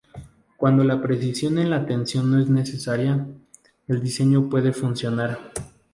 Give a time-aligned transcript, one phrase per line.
[0.57, 3.27] Cuando la precisión en la tensión no es necesaria,
[3.87, 5.39] el diseño puede funcionar.